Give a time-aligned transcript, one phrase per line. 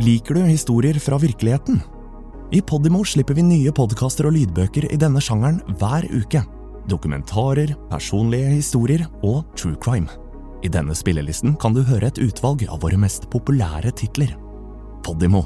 [0.00, 1.80] Liker du historier fra virkeligheten?
[2.50, 6.40] I Podimo slipper vi nye podkaster og lydbøker i denne sjangeren hver uke.
[6.88, 10.08] Dokumentarer, personlige historier og true crime.
[10.64, 14.32] I denne spillelisten kan du høre et utvalg av våre mest populære titler.
[15.04, 15.44] Podimo.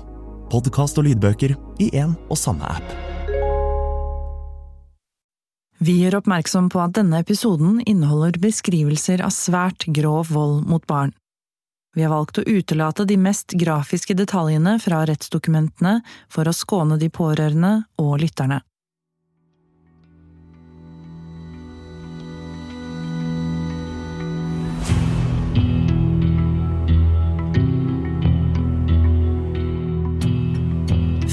[0.54, 2.94] Podkast og lydbøker i én og samme app.
[5.82, 11.10] Vi gjør oppmerksom på at denne episoden inneholder beskrivelser av svært grov vold mot barn.
[11.94, 17.10] Vi har valgt å utelate de mest grafiske detaljene fra rettsdokumentene for å skåne de
[17.10, 18.60] pårørende og lytterne.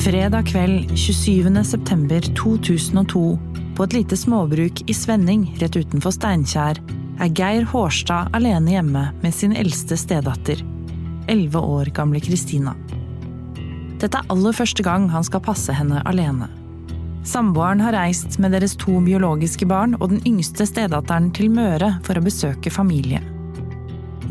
[0.01, 1.63] Fredag kveld 27.
[1.63, 3.25] september 2002,
[3.77, 6.81] på et lite småbruk i Svenning rett utenfor Steinkjer,
[7.19, 10.61] er Geir Hårstad alene hjemme med sin eldste stedatter,
[11.31, 12.75] elleve år gamle Kristina.
[14.01, 16.49] Dette er aller første gang han skal passe henne alene.
[17.27, 22.17] Samboeren har reist med deres to biologiske barn og den yngste stedatteren til Møre for
[22.17, 23.21] å besøke familie.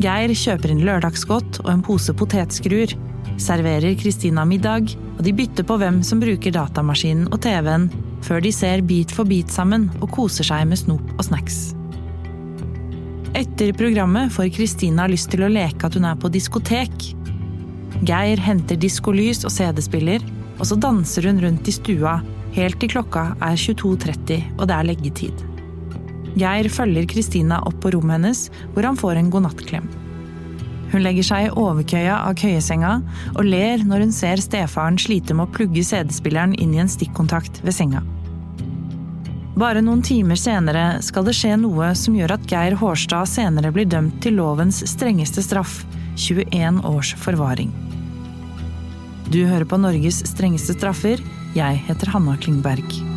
[0.01, 2.95] Geir kjøper inn lørdagsgodt og en pose potetskruer,
[3.39, 7.91] serverer Kristina middag, og de bytter på hvem som bruker datamaskinen og TV-en,
[8.25, 11.69] før de ser Bit for bit sammen og koser seg med snop og snacks.
[13.33, 16.91] Etter programmet får Kristina lyst til å leke at hun er på diskotek.
[18.03, 20.25] Geir henter diskolys og CD-spiller,
[20.59, 22.17] og så danser hun rundt i stua
[22.57, 25.45] helt til klokka er 22.30 og det er leggetid.
[26.35, 29.87] Geir følger Kristina opp på rommet hennes, hvor han får en godnattklem.
[30.91, 32.97] Hun legger seg i overkøya av køyesenga
[33.37, 37.63] og ler når hun ser stefaren slite med å plugge CD-spilleren inn i en stikkontakt
[37.63, 38.03] ved senga.
[39.61, 43.85] Bare noen timer senere skal det skje noe som gjør at Geir Hårstad senere blir
[43.85, 45.83] dømt til lovens strengeste straff,
[46.17, 47.69] 21 års forvaring.
[49.29, 51.21] Du hører på Norges strengeste straffer.
[51.53, 53.10] Jeg heter Hanna Klingberg.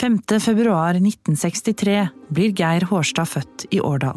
[0.00, 0.18] 5.
[0.40, 4.16] februar 1963 blir Geir Hårstad født i Årdal.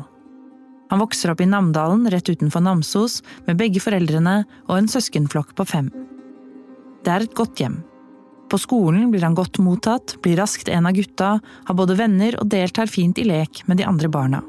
[0.94, 3.18] Han vokser opp i Namdalen rett utenfor Namsos
[3.50, 5.90] med begge foreldrene og en søskenflokk på fem.
[7.04, 7.82] Det er et godt hjem.
[8.48, 12.48] På skolen blir han godt mottatt, blir raskt en av gutta, har både venner og
[12.56, 14.40] deltar fint i lek med de andre barna.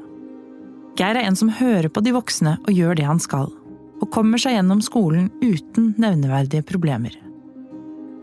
[0.95, 3.51] Geir er en som hører på de voksne og gjør det han skal,
[3.99, 7.19] og kommer seg gjennom skolen uten nevneverdige problemer.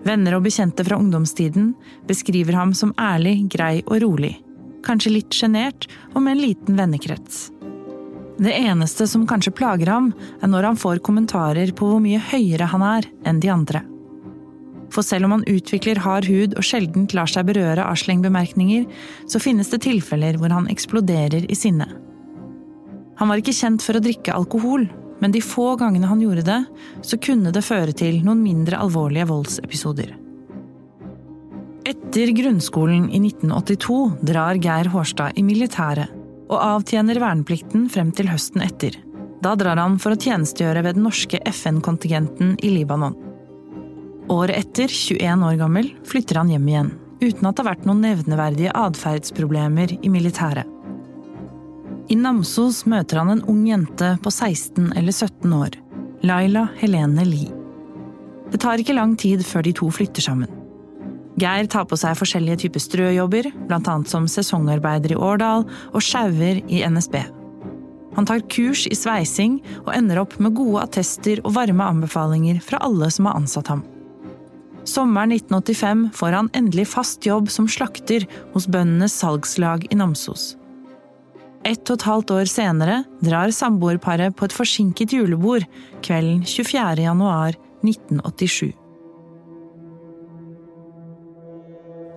[0.06, 1.72] Venner og bekjente fra ungdomstiden
[2.08, 4.34] beskriver ham som ærlig, grei og rolig.
[4.82, 7.50] Kanskje litt sjenert, og med en liten vennekrets.
[8.42, 10.10] Det eneste som kanskje plager ham,
[10.42, 13.84] er når han får kommentarer på hvor mye høyere han er enn de andre.
[14.92, 18.88] For selv om han utvikler hard hud og sjelden lar seg berøre av slengbemerkninger,
[19.30, 21.86] så finnes det tilfeller hvor han eksploderer i sinne.
[23.20, 24.88] Han var ikke kjent for å drikke alkohol,
[25.22, 26.58] men de få gangene han gjorde det,
[27.06, 30.16] så kunne det føre til noen mindre alvorlige voldsepisoder.
[31.86, 36.10] Etter grunnskolen i 1982 drar Geir Hårstad i militæret,
[36.50, 38.98] og avtjener verneplikten frem til høsten etter.
[39.42, 43.16] Da drar han for å tjenestegjøre ved den norske FN-kontingenten i Libanon.
[44.30, 48.04] Året etter, 21 år gammel, flytter han hjem igjen, uten at det har vært noen
[48.04, 50.81] nevneverdige atferdsproblemer i militæret.
[52.10, 55.76] I Namsos møter han en ung jente på 16 eller 17 år.
[56.26, 57.52] Laila Helene Lie.
[58.52, 60.50] Det tar ikke lang tid før de to flytter sammen.
[61.40, 63.94] Geir tar på seg forskjellige typer strøjobber, bl.a.
[64.06, 67.16] som sesongarbeider i Årdal og sjauer i NSB.
[68.12, 72.82] Han tar kurs i sveising og ender opp med gode attester og varme anbefalinger fra
[72.84, 73.86] alle som har ansatt ham.
[74.84, 80.52] Sommeren 1985 får han endelig fast jobb som slakter hos bøndenes salgslag i Namsos.
[81.62, 85.62] Ett og et halvt år senere drar samboerparet på et forsinket julebord
[86.02, 86.96] kvelden 24.
[87.04, 87.54] januar
[87.86, 88.72] 1987.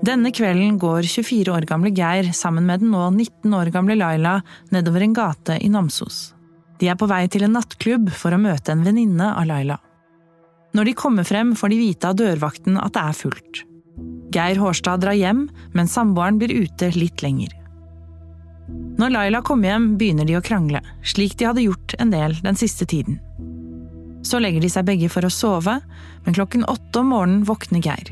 [0.06, 4.40] Denne kvelden går 24 år gamle Geir sammen med den nå 19 år gamle Laila
[4.74, 6.32] nedover en gate i Namsos.
[6.82, 9.78] De er på vei til en nattklubb for å møte en venninne av Laila.
[10.76, 13.62] Når de kommer frem, får de vite av dørvakten at det er fullt.
[14.36, 15.46] Geir Hårstad drar hjem,
[15.78, 17.54] men samboeren blir ute litt lenger.
[18.68, 22.58] Når Laila kommer hjem, begynner de å krangle, slik de hadde gjort en del den
[22.58, 23.20] siste tiden.
[24.26, 25.78] Så legger de seg begge for å sove,
[26.26, 28.10] men klokken åtte om morgenen våkner Geir.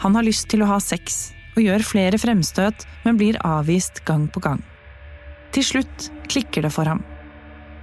[0.00, 4.28] Han har lyst til å ha sex, og gjør flere fremstøt, men blir avvist gang
[4.32, 4.62] på gang.
[5.52, 7.04] Til slutt klikker det for ham.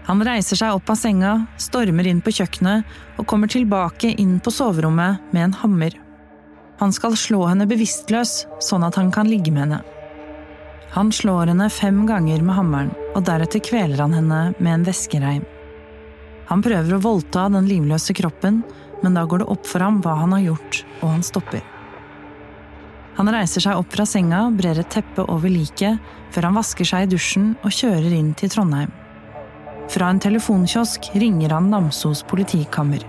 [0.09, 4.51] Han reiser seg opp av senga, stormer inn på kjøkkenet og kommer tilbake inn på
[4.51, 5.95] soverommet med en hammer.
[6.81, 9.83] Han skal slå henne bevisstløs, sånn at han kan ligge med henne.
[10.93, 15.45] Han slår henne fem ganger med hammeren, og deretter kveler han henne med en væskereim.
[16.51, 18.59] Han prøver å voldta den livløse kroppen,
[19.01, 21.63] men da går det opp for ham hva han har gjort, og han stopper.
[23.17, 25.97] Han reiser seg opp fra senga, brer et teppe over liket,
[26.33, 28.93] før han vasker seg i dusjen og kjører inn til Trondheim.
[29.89, 33.01] Fra en telefonkiosk ringer han Namsos politikammer.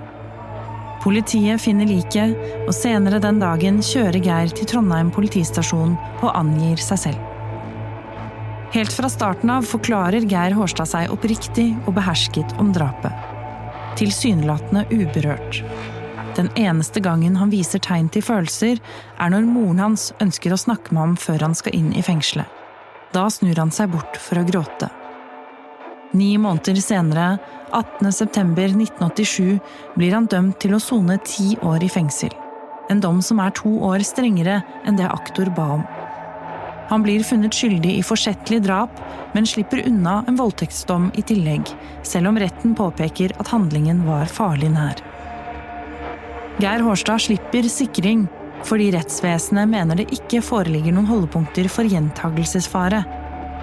[1.05, 2.33] Politiet finner liket,
[2.65, 7.34] og senere den dagen kjører Geir til Trondheim politistasjon og angir seg selv.
[8.75, 13.15] Helt fra starten av forklarer Geir Hårstad seg oppriktig og behersket om drapet.
[14.01, 15.61] Tilsynelatende uberørt.
[16.35, 18.81] Den eneste gangen han viser tegn til følelser,
[19.23, 22.51] er når moren hans ønsker å snakke med ham før han skal inn i fengselet.
[23.15, 24.91] Da snur han seg bort for å gråte.
[26.19, 27.37] Ni måneder senere,
[27.71, 29.61] 18.9.1987,
[29.95, 32.35] blir han dømt til å sone ti år i fengsel.
[32.91, 35.87] En dom som er to år strengere enn det aktor ba om.
[36.89, 39.01] Han blir funnet skyldig i forsettlig drap,
[39.33, 41.71] men slipper unna en voldtektsdom i tillegg,
[42.03, 45.01] selv om retten påpeker at handlingen var farlig nær.
[46.63, 48.29] Geir Hårstad slipper sikring
[48.65, 53.03] fordi rettsvesenet mener det ikke foreligger noen holdepunkter for gjentagelsesfare.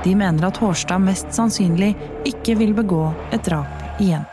[0.04, 1.96] De mener at Hårstad mest sannsynlig
[2.28, 4.28] ikke vil begå et drap igjen.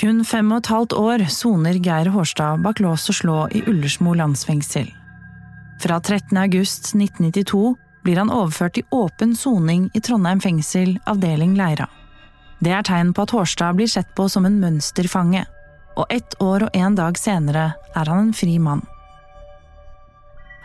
[0.00, 4.14] Kun fem og et halvt år soner Geir Hårstad bak lås og slå i Ullersmo
[4.16, 4.88] landsfengsel.
[5.80, 6.36] Fra 13.
[6.38, 11.86] august 1992 blir han overført til åpen soning i Trondheim fengsel, avdeling Leira.
[12.60, 15.46] Det er tegn på at Hårstad blir sett på som en mønsterfange
[15.96, 18.84] og ett år og en dag senere er han en fri mann.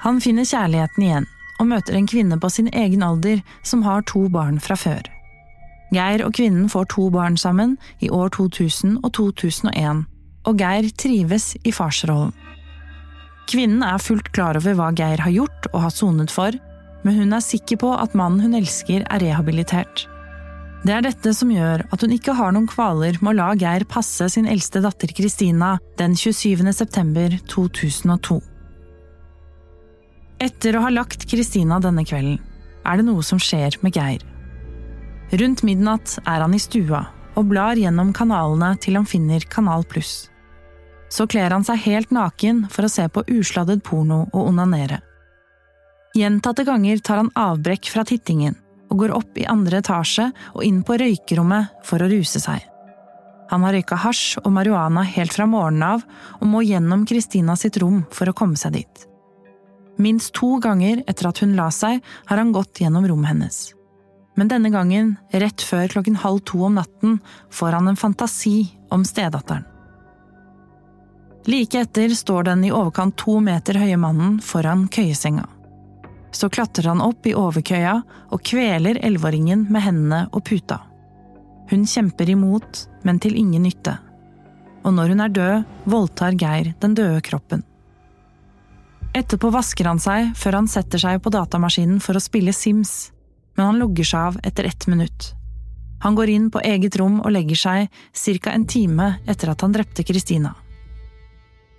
[0.04, 1.28] Han finner kjærligheten igjen,
[1.60, 5.02] og møter en kvinne på sin egen alder som har to barn fra før.
[5.96, 10.04] Geir og kvinnen får to barn sammen i år 2000 og 2001,
[10.46, 12.36] og Geir trives i farsrollen.
[13.46, 16.56] Kvinnen er fullt klar over hva Geir har gjort og har sonet for,
[17.06, 20.08] men hun er sikker på at mannen hun elsker er rehabilitert.
[20.86, 23.88] Det er dette som gjør at hun ikke har noen kvaler med å la Geir
[23.90, 26.62] passe sin eldste datter Kristina den 27.
[26.78, 28.38] september 2002.
[30.46, 32.38] Etter å ha lagt Kristina denne kvelden,
[32.86, 34.22] er det noe som skjer med Geir.
[35.34, 37.06] Rundt midnatt er han i stua
[37.36, 40.28] og blar gjennom kanalene til han finner Kanal Pluss.
[41.10, 45.02] Så kler han seg helt naken for å se på usladdet porno og onanere.
[46.16, 48.56] Gjentatte ganger tar han avbrekk fra tittingen
[48.92, 52.62] og går opp i andre etasje og inn på røykerommet for å ruse seg.
[53.52, 56.06] Han har røyka hasj og marihuana helt fra morgenen av
[56.40, 59.06] og må gjennom Kristina sitt rom for å komme seg dit.
[60.02, 63.60] Minst to ganger etter at hun la seg, har han gått gjennom rommet hennes.
[64.36, 68.58] Men denne gangen, rett før klokken halv to om natten, får han en fantasi
[68.92, 69.64] om stedatteren.
[71.46, 75.46] Like etter står den i overkant to meter høye mannen foran køyesenga
[76.36, 77.96] så klatrer han opp i overkøya
[78.34, 80.82] og kveler elleveåringen med hendene og puta.
[81.70, 83.96] Hun kjemper imot, men til ingen nytte.
[84.86, 87.64] Og når hun er død, voldtar Geir den døde kroppen.
[89.16, 93.14] Etterpå vasker han seg før han setter seg på datamaskinen for å spille Sims,
[93.56, 95.32] men han logger seg av etter ett minutt.
[96.04, 98.52] Han går inn på eget rom og legger seg ca.
[98.52, 100.52] en time etter at han drepte Kristina.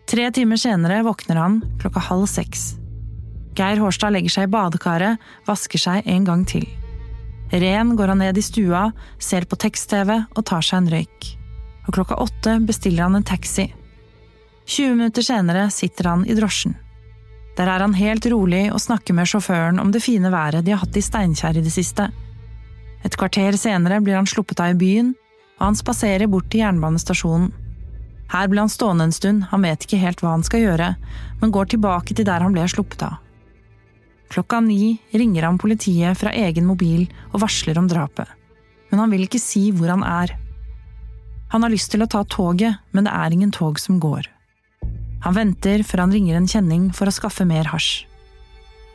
[0.07, 2.77] Tre timer senere våkner han klokka halv seks.
[3.59, 6.67] Geir Hårstad legger seg i badekaret, vasker seg en gang til.
[7.51, 11.29] Ren går han ned i stua, ser på tekst-TV og tar seg en røyk.
[11.87, 13.67] Og klokka åtte bestiller han en taxi.
[14.67, 16.77] 20 minutter senere sitter han i drosjen.
[17.57, 20.83] Der er han helt rolig og snakker med sjåføren om det fine været de har
[20.85, 22.11] hatt i Steinkjer i det siste.
[23.03, 25.15] Et kvarter senere blir han sluppet av i byen,
[25.59, 27.55] og han spaserer bort til jernbanestasjonen.
[28.33, 30.89] Her blir han stående en stund, han vet ikke helt hva han skal gjøre,
[31.41, 33.21] men går tilbake til der han ble sluppet av.
[34.33, 38.27] Klokka ni ringer han politiet fra egen mobil og varsler om drapet.
[38.91, 40.35] Men han vil ikke si hvor han er.
[41.53, 44.27] Han har lyst til å ta toget, men det er ingen tog som går.
[45.23, 48.05] Han venter før han ringer en kjenning for å skaffe mer hasj.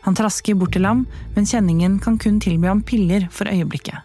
[0.06, 4.02] Han trasker bort til ham, men kjenningen kan kun tilby ham piller for øyeblikket.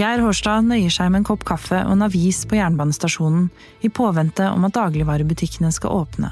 [0.00, 3.50] Geir Hårstad nøyer seg med en kopp kaffe og en avis på jernbanestasjonen
[3.84, 6.30] i påvente om at dagligvarebutikkene skal åpne.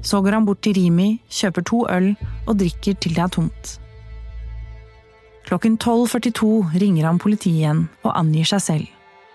[0.00, 2.08] Så går han bort til Rimi, kjøper to øl
[2.46, 3.74] og drikker til det er tomt.
[5.44, 8.90] Klokken 12.42 ringer han politiet igjen og angir seg selv,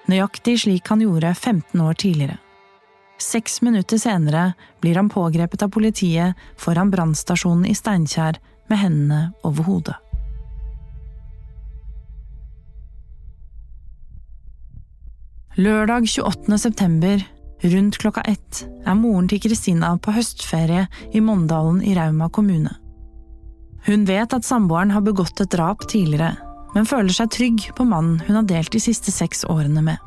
[0.10, 2.42] nøyaktig slik han gjorde 15 år tidligere.
[3.22, 9.70] Seks minutter senere blir han pågrepet av politiet foran brannstasjonen i Steinkjer med hendene over
[9.70, 10.00] hodet.
[15.58, 16.58] Lørdag 28.
[16.58, 17.24] september
[17.62, 22.76] Rundt klokka ett er moren til Kristina på høstferie i Mondalen i Rauma kommune.
[23.88, 26.36] Hun vet at samboeren har begått et drap tidligere,
[26.76, 29.98] men føler seg trygg på mannen hun har delt de siste seks årene med.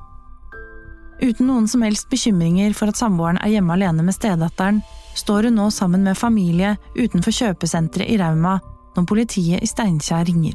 [1.18, 4.80] Uten noen som helst bekymringer for at samboeren er hjemme alene med stedatteren,
[5.18, 8.60] står hun nå sammen med familie utenfor kjøpesenteret i Rauma
[8.94, 10.54] når politiet i Steinkjer ringer.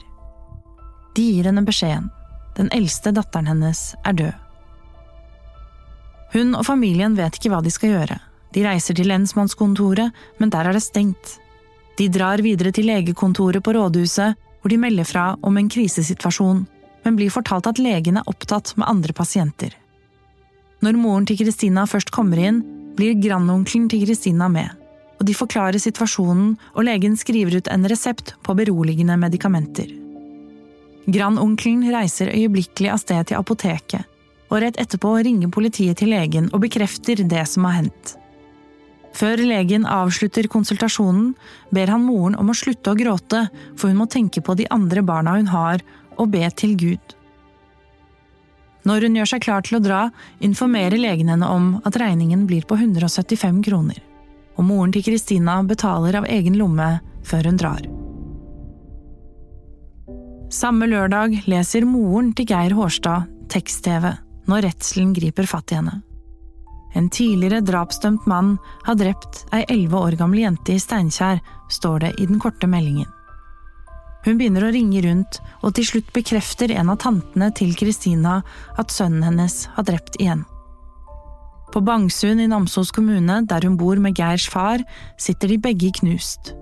[1.14, 2.08] De gir henne beskjeden.
[2.56, 4.47] Den eldste datteren hennes er død.
[6.34, 8.18] Hun og familien vet ikke hva de skal gjøre.
[8.56, 11.38] De reiser til lensmannskontoret, men der er det stengt.
[11.98, 16.66] De drar videre til legekontoret på rådhuset, hvor de melder fra om en krisesituasjon,
[17.06, 19.72] men blir fortalt at legen er opptatt med andre pasienter.
[20.84, 22.60] Når moren til Kristina først kommer inn,
[22.98, 24.74] blir grandonkelen til Kristina med,
[25.18, 29.90] og de forklarer situasjonen, og legen skriver ut en resept på beroligende medikamenter.
[31.08, 34.06] Grandonkelen reiser øyeblikkelig av sted til apoteket,
[34.48, 38.16] og rett etterpå ringer politiet til legen og bekrefter det som har hendt.
[39.18, 41.32] Før legen avslutter konsultasjonen,
[41.74, 45.02] ber han moren om å slutte å gråte, for hun må tenke på de andre
[45.02, 45.82] barna hun har,
[46.18, 47.16] og be til Gud.
[48.88, 50.02] Når hun gjør seg klar til å dra,
[50.44, 53.98] informerer legen henne om at regningen blir på 175 kroner,
[54.56, 57.82] og moren til Kristina betaler av egen lomme før hun drar.
[60.54, 64.14] Samme lørdag leser moren til Geir Hårstad tekst-TV
[64.48, 66.02] når redselen griper fatt i henne.
[66.96, 68.56] En tidligere drapsdømt mann
[68.88, 73.10] har drept ei elleve år gammel jente i Steinkjer, står det i den korte meldingen.
[74.26, 78.42] Hun begynner å ringe rundt, og til slutt bekrefter en av tantene til Kristina
[78.80, 80.44] at sønnen hennes har drept igjen.
[81.72, 84.84] På Bangsund i Namsos kommune, der hun bor med Geirs far,
[85.20, 86.56] sitter de begge knust.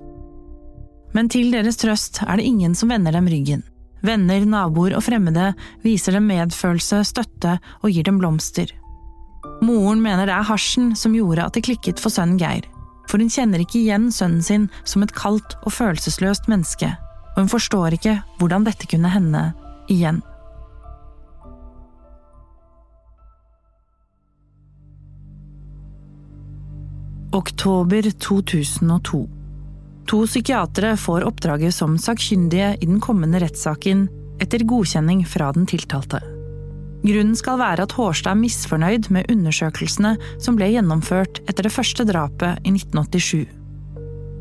[1.15, 3.63] Men til deres trøst er det ingen som vender dem ryggen.
[4.05, 5.51] Venner, naboer og fremmede
[5.83, 8.71] viser dem medfølelse, støtte og gir dem blomster.
[9.65, 12.65] Moren mener det er hasjen som gjorde at det klikket for sønnen Geir,
[13.09, 16.91] for hun kjenner ikke igjen sønnen sin som et kaldt og følelsesløst menneske,
[17.35, 19.49] og hun forstår ikke hvordan dette kunne hende
[19.91, 20.21] igjen.
[27.35, 29.44] Oktober 2002
[30.05, 34.05] To psykiatere får oppdraget som sakkyndige i den kommende rettssaken
[34.43, 36.19] etter godkjenning fra den tiltalte.
[37.05, 42.05] Grunnen skal være at Hårstad er misfornøyd med undersøkelsene som ble gjennomført etter det første
[42.05, 43.45] drapet i 1987.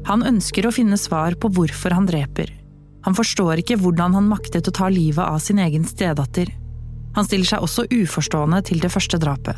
[0.09, 2.53] Han ønsker å finne svar på hvorfor han dreper.
[3.05, 6.49] Han forstår ikke hvordan han maktet å ta livet av sin egen stedatter.
[7.17, 9.57] Han stiller seg også uforstående til det første drapet.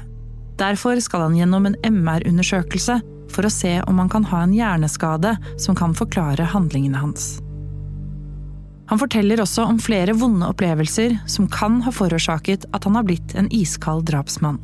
[0.56, 3.00] Derfor skal han gjennom en MR-undersøkelse
[3.32, 7.36] for å se om han kan ha en hjerneskade som kan forklare handlingene hans.
[8.86, 13.34] Han forteller også om flere vonde opplevelser som kan ha forårsaket at han har blitt
[13.34, 14.60] en iskald drapsmann.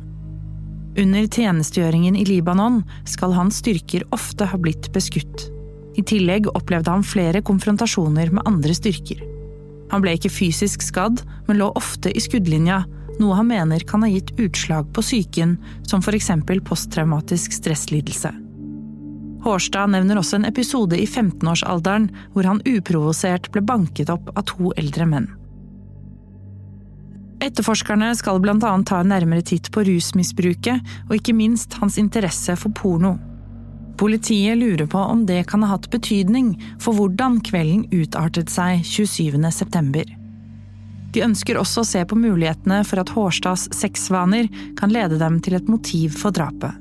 [0.97, 5.47] Under tjenestegjøringen i Libanon skal hans styrker ofte ha blitt beskutt.
[5.97, 9.19] I tillegg opplevde han flere konfrontasjoner med andre styrker.
[9.91, 12.83] Han ble ikke fysisk skadd, men lå ofte i skuddlinja,
[13.21, 15.57] noe han mener kan ha gitt utslag på psyken,
[15.89, 18.33] som eksempel posttraumatisk stresslidelse.
[19.43, 24.71] Hårstad nevner også en episode i 15-årsalderen hvor han uprovosert ble banket opp av to
[24.79, 25.27] eldre menn.
[27.43, 28.39] Etterforskerne skal
[28.71, 30.79] annet ta en nærmere titt på rusmisbruket,
[31.09, 33.17] og ikke minst hans interesse for porno.
[33.99, 40.22] Politiet lurer på om det kan ha hatt betydning for hvordan kvelden utartet seg 27.
[41.13, 45.57] De ønsker også å se på mulighetene for at Hårstads sexvaner kan lede dem til
[45.57, 46.73] et motiv for drapet.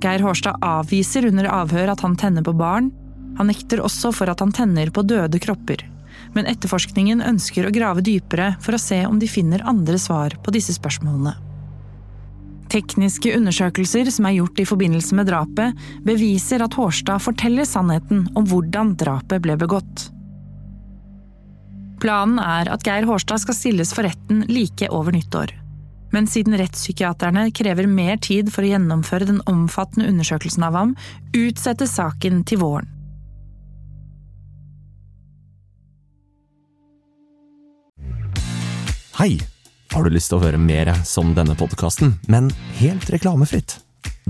[0.00, 2.90] Geir Hårstad avviser under avhør at han tenner på barn.
[3.38, 5.84] Han nekter også for at han tenner på døde kropper.
[6.36, 10.52] Men etterforskningen ønsker å grave dypere for å se om de finner andre svar på
[10.54, 11.34] disse spørsmålene.
[12.70, 15.74] Tekniske undersøkelser som er gjort i forbindelse med drapet,
[16.06, 20.10] beviser at Hårstad forteller sannheten om hvordan drapet ble begått.
[22.00, 25.52] Planen er at Geir Hårstad skal stilles for retten like over nyttår.
[26.10, 30.96] Men siden rettspsykiaterne krever mer tid for å gjennomføre den omfattende undersøkelsen av ham,
[31.36, 32.88] utsettes saken til våren.
[39.20, 39.36] Hei!
[39.90, 42.46] Har du lyst til å høre mer som denne podkasten, men
[42.78, 43.80] helt reklamefritt?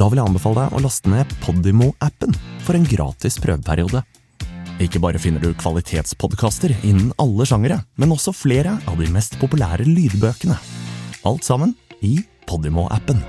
[0.01, 2.33] Da vil jeg anbefale deg å laste ned Podimo-appen
[2.65, 4.01] for en gratis prøveperiode.
[4.81, 9.85] Ikke bare finner du kvalitetspodkaster innen alle sjangere, men også flere av de mest populære
[9.85, 10.57] lydbøkene.
[11.29, 12.17] Alt sammen i
[12.49, 13.21] Podimo-appen.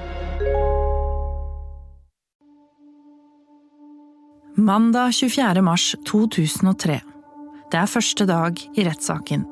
[4.62, 5.62] Mandag 24.
[5.66, 7.00] mars 2003.
[7.72, 9.46] Det er første dag i rettssaken.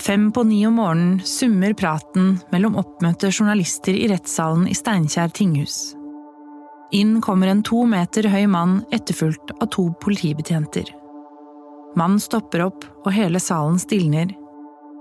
[0.00, 5.92] Fem på ni om morgenen summer praten mellom oppmøtte journalister i rettssalen i Steinkjer tinghus.
[6.92, 10.90] Inn kommer en to meter høy mann etterfulgt av to politibetjenter.
[11.96, 14.34] Mannen stopper opp, og hele salen stilner.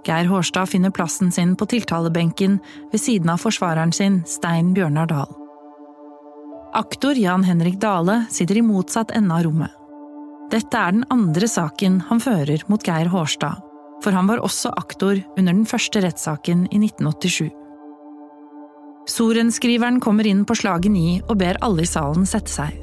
[0.08, 2.58] Geir Hårstad finner plassen sin på tiltalebenken
[2.92, 5.30] ved siden av forsvareren sin, Stein Bjørnar Dahl.
[6.74, 9.76] Aktor Jan Henrik Dale sitter i motsatt ende av rommet.
[10.52, 13.60] Dette er den andre saken han fører mot Geir Hårstad,
[14.04, 17.52] for han var også aktor under den første rettssaken i 1987.
[19.10, 22.78] Sorenskriveren kommer inn på slaget ni og ber alle i salen sette seg.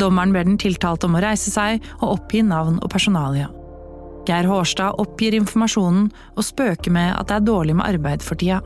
[0.00, 3.50] Dommeren ber den tiltalte om å reise seg og oppgi navn og personalia.
[4.28, 6.06] Geir Hårstad oppgir informasjonen
[6.36, 8.62] og spøker med at det er dårlig med arbeid for tida.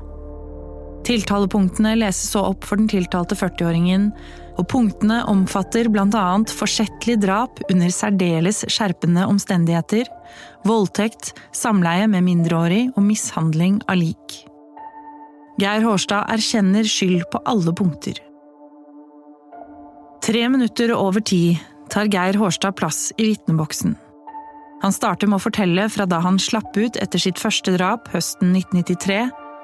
[1.06, 4.08] Tiltalepunktene leses så opp for den tiltalte 40-åringen,
[4.56, 10.08] og punktene omfatter annet forsettlig drap under særdeles skjerpende omstendigheter,
[10.66, 14.46] voldtekt, samleie med mindreårig og mishandling av lik.
[15.56, 18.18] Geir Hårstad erkjenner skyld på alle punkter.
[20.26, 21.56] Tre minutter over ti
[21.88, 23.94] tar Geir Hårstad plass i vitneboksen.
[24.82, 28.52] Han starter med å fortelle fra da han slapp ut etter sitt første drap høsten
[28.52, 29.22] 1993,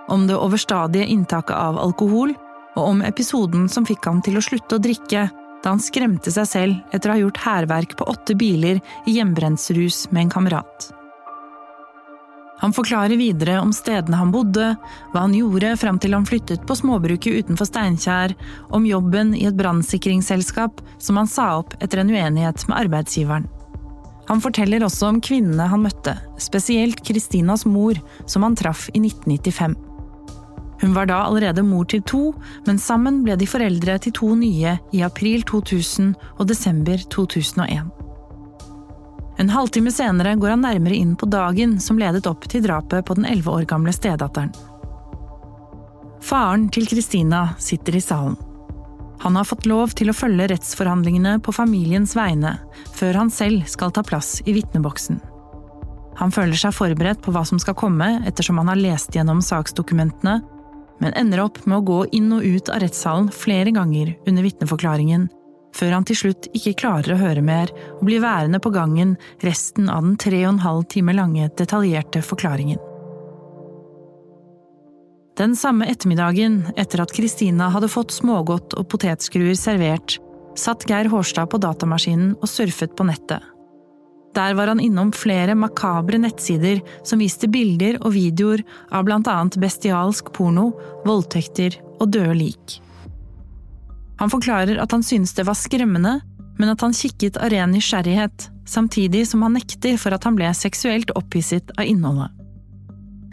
[0.09, 2.33] om det overstadige inntaket av alkohol,
[2.73, 5.27] og om episoden som fikk ham til å slutte å drikke
[5.63, 10.07] da han skremte seg selv etter å ha gjort hærverk på åtte biler i hjemmebrentsrus
[10.11, 10.89] med en kamerat.
[12.62, 14.69] Han forklarer videre om stedene han bodde,
[15.11, 18.37] hva han gjorde fram til han flyttet på småbruket utenfor Steinkjer,
[18.71, 23.49] om jobben i et brannsikringsselskap som han sa opp etter en uenighet med arbeidsgiveren.
[24.28, 27.99] Han forteller også om kvinnene han møtte, spesielt Kristinas mor,
[28.31, 29.75] som han traff i 1995.
[30.83, 32.23] Hun var da allerede mor til to,
[32.66, 38.01] men sammen ble de foreldre til to nye i april 2000 og desember 2001.
[39.43, 43.17] En halvtime senere går han nærmere inn på dagen som ledet opp til drapet på
[43.19, 44.53] den elleve år gamle stedatteren.
[46.23, 48.39] Faren til Kristina sitter i salen.
[49.23, 52.55] Han har fått lov til å følge rettsforhandlingene på familiens vegne,
[52.95, 55.19] før han selv skal ta plass i vitneboksen.
[56.23, 60.41] Han føler seg forberedt på hva som skal komme, ettersom han har lest gjennom saksdokumentene
[61.02, 65.26] men ender opp med å gå inn og ut av rettssalen flere ganger under vitneforklaringen,
[65.76, 69.91] før han til slutt ikke klarer å høre mer og blir værende på gangen resten
[69.93, 72.80] av den tre og en halv time lange, detaljerte forklaringen.
[75.41, 80.19] Den samme ettermiddagen, etter at Kristina hadde fått smågodt og potetskruer servert,
[80.61, 83.41] satt Geir Hårstad på datamaskinen og surfet på nettet.
[84.37, 89.58] Der var han innom flere makabre nettsider som viste bilder og videoer av blant annet
[89.61, 90.71] bestialsk porno,
[91.04, 92.78] voldtekter og døde lik.
[94.23, 96.21] Han forklarer at han synes det var skremmende,
[96.58, 100.52] men at han kikket av ren nysgjerrighet, samtidig som han nekter for at han ble
[100.54, 102.30] seksuelt opphisset av innholdet.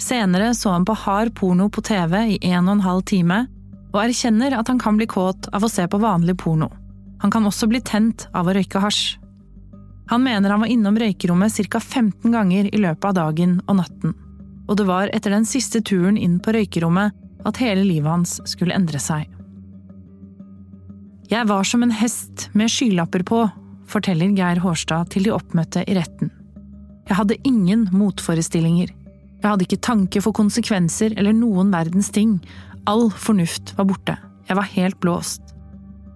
[0.01, 3.39] Senere så han på hard porno på TV i en og en halv time,
[3.93, 6.71] og erkjenner at han kan bli kåt av å se på vanlig porno.
[7.21, 9.19] Han kan også bli tent av å røyke hasj.
[10.09, 14.17] Han mener han var innom røykerommet ca 15 ganger i løpet av dagen og natten.
[14.65, 17.13] Og det var etter den siste turen inn på røykerommet
[17.45, 19.29] at hele livet hans skulle endre seg.
[21.29, 23.43] Jeg var som en hest med skylapper på,
[23.89, 26.31] forteller Geir Hårstad til de oppmøtte i retten.
[27.05, 28.89] Jeg hadde ingen motforestillinger.
[28.89, 32.39] Jeg hadde ikke tanke for konsekvenser eller noen verdens ting.
[32.89, 34.15] All fornuft var borte.
[34.49, 35.53] Jeg var helt blåst.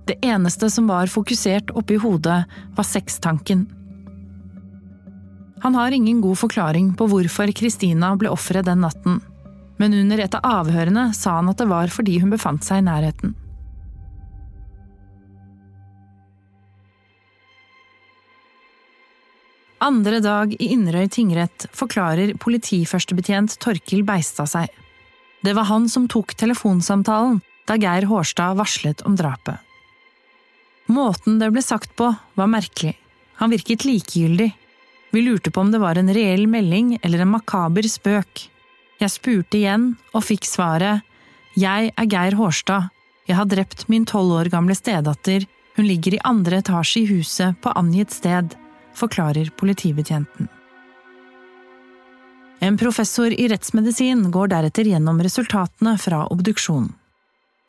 [0.10, 2.42] Det eneste som var fokusert oppi hodet,
[2.74, 3.68] var sextanken.
[5.62, 9.22] Han har ingen god forklaring på hvorfor Kristina ble offeret den natten,
[9.78, 12.88] men under et av avhørene sa han at det var fordi hun befant seg i
[12.90, 13.38] nærheten.
[19.84, 24.70] Andre dag i Inderøy tingrett forklarer politiførstebetjent Torkil Beistad seg.
[25.44, 29.60] Det var han som tok telefonsamtalen da Geir Hårstad varslet om drapet.
[30.88, 32.96] Måten det ble sagt på, var merkelig.
[33.40, 34.54] Han virket likegyldig,
[35.14, 38.48] vi lurte på om det var en reell melding eller en makaber spøk.
[38.98, 41.04] Jeg spurte igjen, og fikk svaret
[41.60, 42.90] Jeg er Geir Hårstad.
[43.30, 45.46] Jeg har drept min tolv år gamle stedatter.
[45.76, 48.56] Hun ligger i andre etasje i huset på angitt sted,
[48.98, 50.50] forklarer politibetjenten.
[52.64, 56.94] En professor i rettsmedisin går deretter gjennom resultatene fra obduksjonen.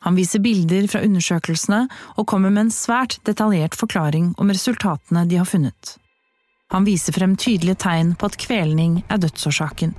[0.05, 5.39] Han viser bilder fra undersøkelsene og kommer med en svært detaljert forklaring om resultatene de
[5.41, 5.95] har funnet.
[6.71, 9.95] Han viser frem tydelige tegn på at kvelning er dødsårsaken.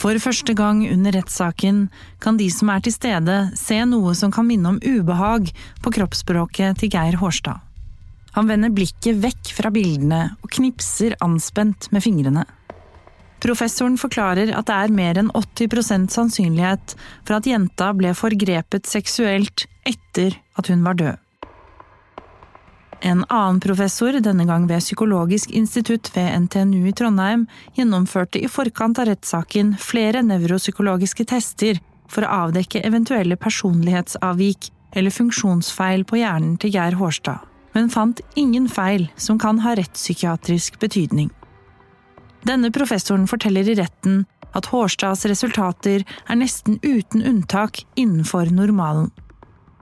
[0.00, 1.88] For første gang under rettssaken
[2.22, 5.50] kan de som er til stede, se noe som kan minne om ubehag
[5.82, 7.60] på kroppsspråket til Geir Hårstad.
[8.36, 12.46] Han vender blikket vekk fra bildene og knipser anspent med fingrene.
[13.40, 19.64] Professoren forklarer at det er mer enn 80% sannsynlighet for at jenta ble forgrepet seksuelt
[19.88, 21.26] etter at hun var død.
[23.00, 27.46] En annen professor, denne gang ved Psykologisk institutt ved NTNU i Trondheim,
[27.78, 31.80] gjennomførte i forkant av rettssaken flere nevropsykologiske tester
[32.12, 37.40] for å avdekke eventuelle personlighetsavvik eller funksjonsfeil på hjernen til Geir Hårstad,
[37.72, 41.30] men fant ingen feil som kan ha rettspsykiatrisk betydning.
[42.46, 44.24] Denne professoren forteller i retten
[44.56, 49.10] at Hårstads resultater er nesten uten unntak innenfor normalen.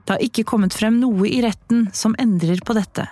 [0.05, 3.07] Det har ikke kommet frem noe i retten som endrer på dette.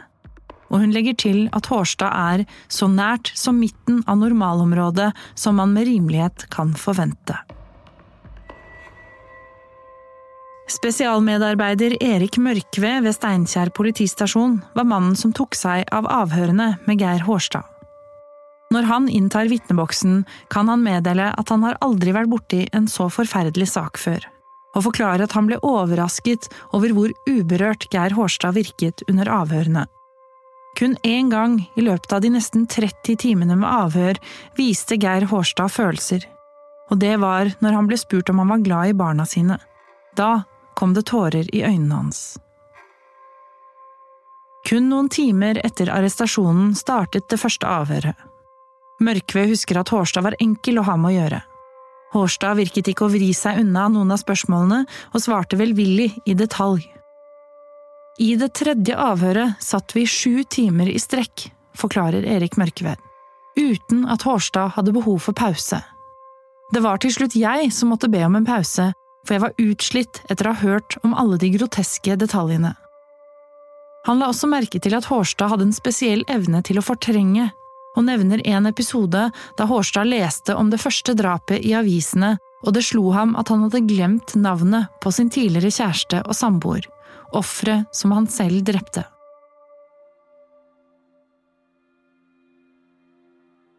[0.68, 5.74] Og hun legger til at Hårstad er så nært som midten av normalområdet som man
[5.78, 7.38] med rimelighet kan forvente.
[10.68, 17.24] Spesialmedarbeider Erik Mørkve ved Steinkjer politistasjon var mannen som tok seg av avhørene med Geir
[17.24, 17.64] Hårstad.
[18.76, 23.08] Når han inntar vitneboksen, kan han meddele at han har aldri vært borti en så
[23.08, 24.26] forferdelig sak før,
[24.76, 29.86] og forklare at han ble overrasket over hvor uberørt Geir Hårstad virket under avhørene.
[30.76, 34.20] Kun én gang i løpet av de nesten 30 timene med avhør
[34.60, 36.28] viste Geir Hårstad følelser,
[36.92, 39.62] og det var når han ble spurt om han var glad i barna sine.
[40.20, 40.44] Da
[40.78, 42.22] kom det tårer i øynene hans.
[44.68, 48.18] Kun noen timer etter arrestasjonen startet det første avhøret.
[49.00, 51.40] Mørkve husker at Hårstad var enkel å ha med å gjøre.
[52.14, 56.86] Hårstad virket ikke å vri seg unna noen av spørsmålene, og svarte velvillig i detalj.
[58.20, 62.98] I det tredje avhøret satt vi sju timer i strekk, forklarer Erik Mørkved,
[63.60, 65.80] uten at Hårstad hadde behov for pause.
[66.74, 68.90] Det var til slutt jeg som måtte be om en pause,
[69.28, 72.74] for jeg var utslitt etter å ha hørt om alle de groteske detaljene.
[74.08, 77.50] Han la også merke til at Hårstad hadde en spesiell evne til å fortrenge
[77.98, 79.26] og nevner en episode
[79.58, 83.66] da Hårstad leste om det første drapet i avisene, og det slo ham at han
[83.66, 86.88] hadde glemt navnet på sin tidligere kjæreste og samboer,
[87.36, 89.04] offeret som han selv drepte.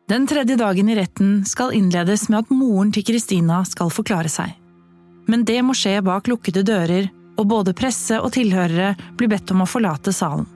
[0.08, 4.54] Den tredje dagen i retten skal innledes med at moren til Kristina skal forklare seg.
[5.28, 9.62] Men det må skje bak lukkede dører, og både presse og tilhørere blir bedt om
[9.62, 10.48] å forlate salen.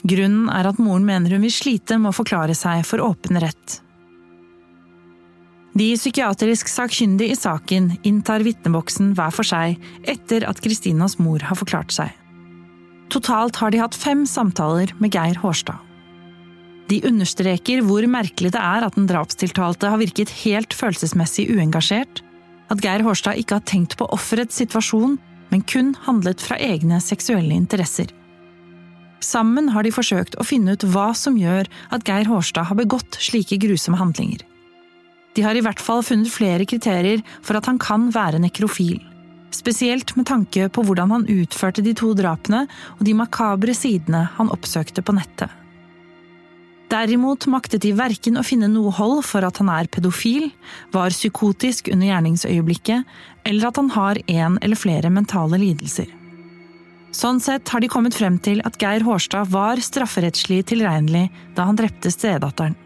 [0.00, 3.80] Grunnen er at moren mener hun vil slite med å forklare seg for åpen rett.
[5.76, 9.76] De psykiatrisk sakkyndige i saken inntar vitneboksen hver for seg
[10.08, 12.16] etter at Kristinas mor har forklart seg.
[13.10, 15.78] Totalt har de hatt fem samtaler med Geir Hårstad.
[16.90, 22.24] De understreker hvor merkelig det er at den drapstiltalte har virket helt følelsesmessig uengasjert,
[22.70, 25.18] at Geir Hårstad ikke har tenkt på offerets situasjon,
[25.50, 28.12] men kun handlet fra egne seksuelle interesser.
[29.20, 33.18] Sammen har de forsøkt å finne ut hva som gjør at Geir Hårstad har begått
[33.20, 34.46] slike grusomme handlinger.
[35.36, 38.98] De har i hvert fall funnet flere kriterier for at han kan være nekrofil.
[39.54, 42.64] Spesielt med tanke på hvordan han utførte de to drapene
[42.96, 45.59] og de makabre sidene han oppsøkte på nettet.
[46.90, 50.48] Derimot maktet de verken å finne noe hold for at han er pedofil,
[50.90, 53.04] var psykotisk under gjerningsøyeblikket,
[53.46, 56.10] eller at han har en eller flere mentale lidelser.
[57.14, 61.78] Sånn sett har de kommet frem til at Geir Hårstad var strafferettslig tilregnelig da han
[61.78, 62.76] drepte stedatteren.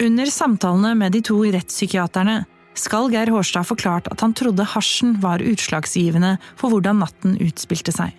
[0.00, 2.38] Under samtalene med de to rettspsykiaterne
[2.80, 8.16] skal Geir Hårstad forklart at han trodde hasjen var utslagsgivende for hvordan natten utspilte seg.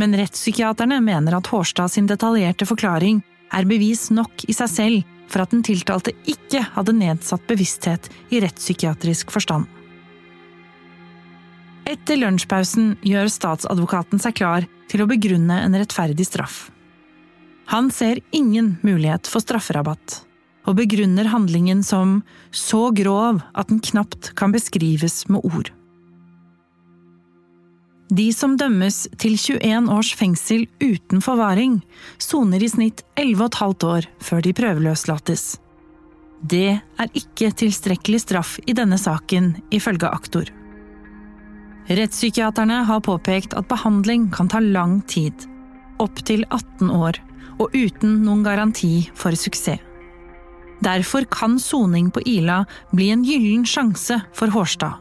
[0.00, 3.22] Men rettspsykiaterne mener at Hårstad sin detaljerte forklaring
[3.54, 8.42] er bevis nok i seg selv for at den tiltalte ikke hadde nedsatt bevissthet i
[8.44, 9.66] rettspsykiatrisk forstand.
[11.84, 16.68] Etter lunsjpausen gjør statsadvokaten seg klar til å begrunne en rettferdig straff.
[17.72, 20.22] Han ser ingen mulighet for strafferabatt,
[20.68, 22.18] og begrunner handlingen som
[22.52, 25.70] så grov at den knapt kan beskrives med ord.
[28.14, 31.80] De som dømmes til 21 års fengsel uten forvaring,
[32.22, 35.44] soner i snitt 11,5 år før de prøveløslates.
[36.44, 40.50] Det er ikke tilstrekkelig straff i denne saken, ifølge aktor.
[41.88, 45.48] Rettspsykiaterne har påpekt at behandling kan ta lang tid,
[45.98, 47.18] opptil 18 år,
[47.58, 49.82] og uten noen garanti for suksess.
[50.84, 55.00] Derfor kan soning på Ila bli en gyllen sjanse for Hårstad,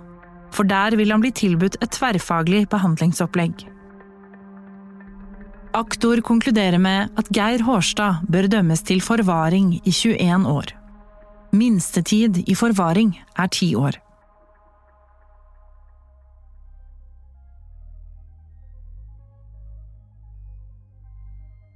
[0.54, 3.66] for der vil han bli tilbudt et tverrfaglig behandlingsopplegg.
[5.74, 10.74] Aktor konkluderer med at Geir Hårstad bør dømmes til forvaring i 21 år.
[11.54, 13.98] Minstetid i forvaring er ti år.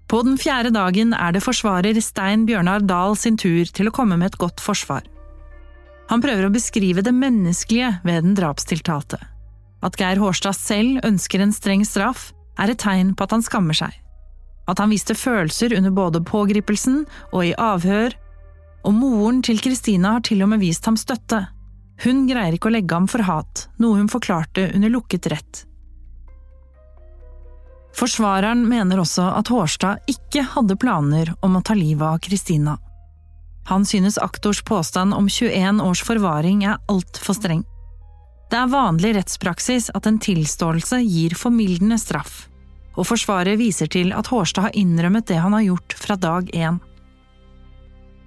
[0.08, 4.16] På den fjerde dagen er det forsvarer Stein Bjørnar Dahl sin tur til å komme
[4.16, 5.04] med et godt forsvar.
[6.08, 9.20] Han prøver å beskrive det menneskelige ved den drapstiltalte.
[9.84, 13.78] At Geir Hårstad selv ønsker en streng straff, er et tegn på at han skammer
[13.78, 13.91] seg.
[14.67, 18.15] At han viste følelser under både pågripelsen og i avhør,
[18.88, 21.43] og moren til Kristina har til og med vist ham støtte.
[22.04, 25.63] Hun greier ikke å legge ham for hat, noe hun forklarte under lukket rett.
[27.98, 32.76] Forsvareren mener også at Hårstad ikke hadde planer om å ta livet av Kristina.
[33.67, 37.65] Han synes aktors påstand om 21 års forvaring er altfor streng.
[38.47, 42.45] Det er vanlig rettspraksis at en tilståelse gir formildende straff,
[42.95, 46.80] og forsvaret viser til at Hårstad har innrømmet det han har gjort fra dag én.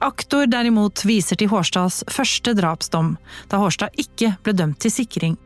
[0.05, 3.15] Aktor derimot viser til Hårstads første drapsdom,
[3.49, 5.41] da Hårstad ikke ble dømt til sikring,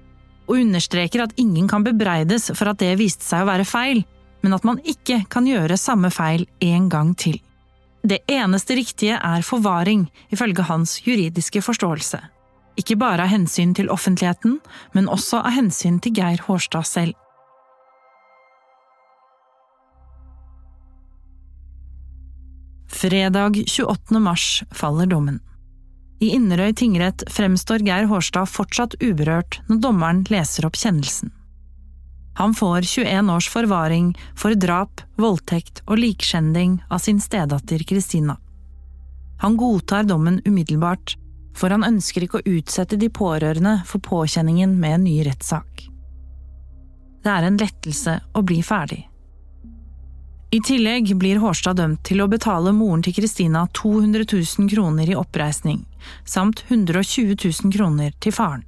[0.51, 4.03] og understreker at ingen kan bebreides for at det viste seg å være feil,
[4.43, 7.39] men at man ikke kan gjøre samme feil en gang til.
[8.05, 12.19] Det eneste riktige er forvaring, ifølge hans juridiske forståelse.
[12.77, 14.59] Ikke bare av hensyn til offentligheten,
[14.93, 17.15] men også av hensyn til Geir Hårstad selv.
[22.93, 24.21] Fredag 28.
[24.21, 25.41] mars faller dommen.
[26.21, 31.33] I Inderøy tingrett fremstår Geir Hårstad fortsatt uberørt når dommeren leser opp kjennelsen.
[32.35, 38.37] Han får 21 års forvaring for drap, voldtekt og likskjending av sin stedatter Kristina.
[39.39, 41.17] Han godtar dommen umiddelbart,
[41.55, 45.87] for han ønsker ikke å utsette de pårørende for påkjenningen med en ny rettssak.
[47.25, 49.05] Det er en lettelse å bli ferdig.
[50.55, 55.17] I tillegg blir Hårstad dømt til å betale moren til Kristina 200 000 kroner i
[55.19, 55.81] oppreisning,
[56.25, 58.63] samt 120 000 kroner til faren.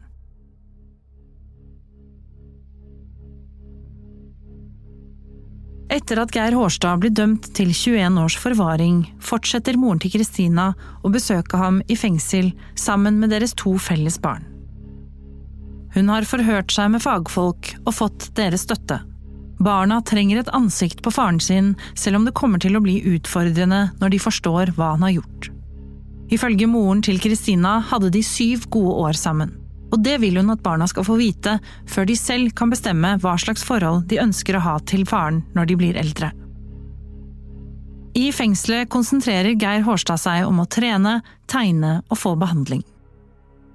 [5.96, 10.66] Etter at Geir Hårstad blir dømt til 21 års forvaring, fortsetter moren til Kristina
[11.00, 14.44] å besøke ham i fengsel sammen med deres to felles barn.
[15.96, 19.00] Hun har forhørt seg med fagfolk og fått deres støtte.
[19.56, 23.86] Barna trenger et ansikt på faren sin, selv om det kommer til å bli utfordrende
[23.96, 25.48] når de forstår hva han har gjort.
[26.28, 29.54] Ifølge moren til Kristina hadde de syv gode år sammen
[29.92, 31.58] og det vil hun at barna skal få vite
[31.90, 35.70] før de selv kan bestemme hva slags forhold de ønsker å ha til faren når
[35.70, 36.32] de blir eldre.
[38.16, 41.18] I fengselet konsentrerer Geir Hårstad seg om å trene,
[41.52, 42.80] tegne og få behandling.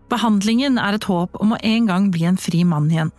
[0.10, 3.13] Behandlingen er et håp om å en gang bli en fri mann igjen.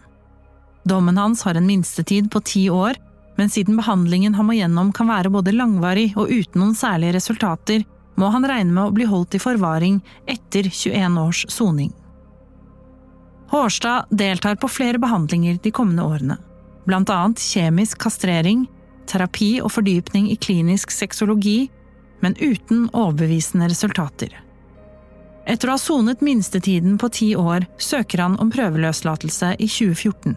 [0.85, 2.99] Dommen hans har en minstetid på ti år,
[3.39, 7.87] men siden behandlingen han må gjennom kan være både langvarig og uten noen særlige resultater,
[8.19, 11.95] må han regne med å bli holdt i forvaring etter 21 års soning.
[13.53, 16.39] Hårstad deltar på flere behandlinger de kommende årene,
[16.89, 18.63] blant annet kjemisk kastrering,
[19.05, 21.67] terapi og fordypning i klinisk sexologi,
[22.25, 24.33] men uten overbevisende resultater.
[25.45, 30.33] Etter å ha sonet minstetiden på ti år søker han om prøveløslatelse i 2014,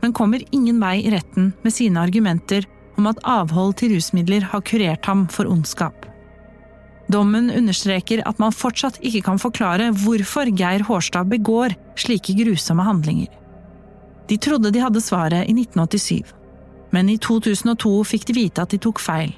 [0.00, 2.64] men kommer ingen vei i retten med sine argumenter
[2.96, 6.08] om at avhold til rusmidler har kurert ham for ondskap.
[7.12, 13.28] Dommen understreker at man fortsatt ikke kan forklare hvorfor Geir Hårstad begår slike grusomme handlinger.
[14.28, 16.32] De trodde de hadde svaret i 1987,
[16.96, 19.34] men i 2002 fikk de vite at de tok feil.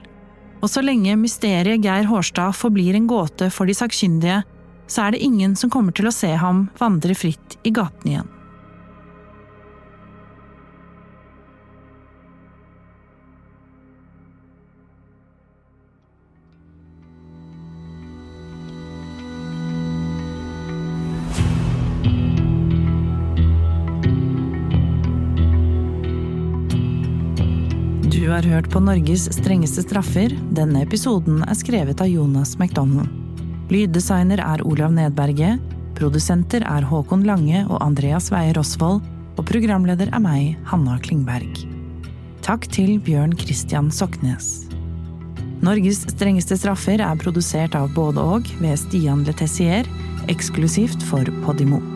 [0.63, 4.45] Og så lenge mysteriet Geir Hårstad forblir en gåte for de sakkyndige,
[4.87, 8.36] så er det ingen som kommer til å se ham vandre fritt i gatene igjen.
[28.37, 30.33] Har hørt på Norges strengeste straffer.
[30.53, 33.09] Denne episoden er skrevet av Jonas McDonald.
[33.73, 35.63] Lyddesigner er Olav Nedberget.
[35.97, 39.01] Produsenter er Håkon Lange og Andreas Weie Rosvold.
[39.37, 41.65] Og programleder er meg, Hanna Klingberg.
[42.45, 44.67] Takk til Bjørn Christian Soknes.
[45.65, 49.89] Norges strengeste straffer er produsert av både og ved Stian Letessier,
[50.29, 51.96] eksklusivt for Podimo.